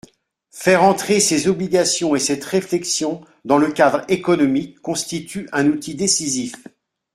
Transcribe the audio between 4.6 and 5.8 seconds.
constitue un